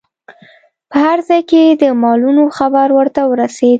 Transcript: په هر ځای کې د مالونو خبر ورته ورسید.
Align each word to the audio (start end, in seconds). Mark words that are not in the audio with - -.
په 0.89 0.97
هر 1.05 1.19
ځای 1.27 1.41
کې 1.49 1.61
د 1.81 1.83
مالونو 2.01 2.43
خبر 2.57 2.87
ورته 2.97 3.21
ورسید. 3.31 3.69